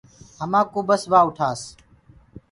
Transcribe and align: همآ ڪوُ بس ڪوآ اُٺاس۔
همآ 0.39 0.61
ڪوُ 0.71 0.79
بس 0.87 1.01
ڪوآ 1.09 1.19
اُٺاس۔ 1.27 1.61